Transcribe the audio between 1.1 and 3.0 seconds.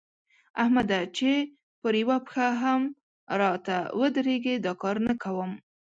چې پر يوه پښه هم